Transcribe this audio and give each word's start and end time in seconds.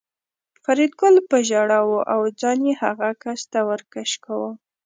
فریدګل 0.63 1.15
په 1.29 1.37
ژړا 1.47 1.79
و 1.83 1.91
او 2.13 2.21
ځان 2.39 2.59
یې 2.67 2.73
هغه 2.83 3.09
کس 3.23 3.41
ته 3.51 3.59
ور 3.69 3.81
کش 3.93 4.11
کاوه 4.23 4.51